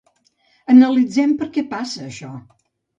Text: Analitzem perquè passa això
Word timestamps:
Analitzem 0.75 1.37
perquè 1.45 1.67
passa 1.77 2.05
això 2.11 2.37